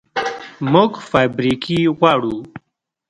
موږ 0.71 0.91
فابریکې 1.09 1.79
غواړو 1.99 2.37